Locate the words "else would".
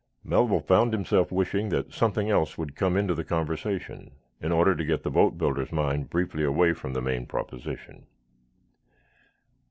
2.31-2.75